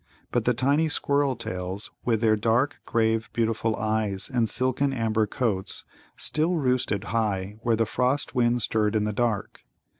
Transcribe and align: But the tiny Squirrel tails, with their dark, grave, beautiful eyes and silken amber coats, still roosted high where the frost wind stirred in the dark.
But 0.31 0.45
the 0.45 0.55
tiny 0.55 0.87
Squirrel 0.89 1.35
tails, 1.35 1.91
with 2.03 2.21
their 2.21 2.35
dark, 2.35 2.79
grave, 2.87 3.29
beautiful 3.33 3.75
eyes 3.75 4.31
and 4.33 4.49
silken 4.49 4.93
amber 4.93 5.27
coats, 5.27 5.85
still 6.17 6.55
roosted 6.55 7.03
high 7.13 7.57
where 7.61 7.75
the 7.75 7.85
frost 7.85 8.33
wind 8.33 8.63
stirred 8.63 8.95
in 8.95 9.03
the 9.03 9.13
dark. 9.13 9.61